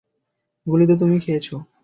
গুলি 0.67 0.85
তো 0.85 0.95
তুমি 0.95 1.15
খেয়েছো। 1.19 1.55